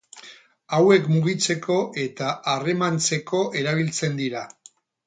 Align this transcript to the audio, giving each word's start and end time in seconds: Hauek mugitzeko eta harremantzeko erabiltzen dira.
Hauek 0.77 1.05
mugitzeko 1.17 1.77
eta 2.07 2.33
harremantzeko 2.55 3.47
erabiltzen 3.63 4.23
dira. 4.25 4.47